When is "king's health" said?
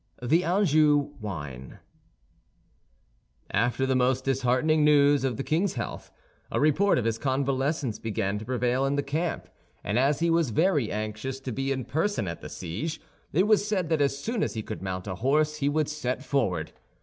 5.43-6.11